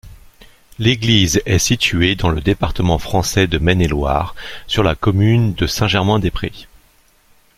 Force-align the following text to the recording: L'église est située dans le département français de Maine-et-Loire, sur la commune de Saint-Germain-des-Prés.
L'église 0.79 1.43
est 1.45 1.59
située 1.59 2.15
dans 2.15 2.31
le 2.31 2.41
département 2.41 2.97
français 2.97 3.45
de 3.45 3.59
Maine-et-Loire, 3.59 4.33
sur 4.65 4.81
la 4.81 4.95
commune 4.95 5.53
de 5.53 5.67
Saint-Germain-des-Prés. 5.67 6.67